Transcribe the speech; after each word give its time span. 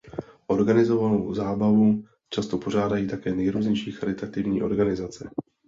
Organizovanou 0.47 1.33
zábavu 1.33 2.03
často 2.29 2.57
pořádají 2.57 3.07
také 3.07 3.35
nejrůznější 3.35 3.91
charitativní 3.91 4.63
organizace. 4.63 5.29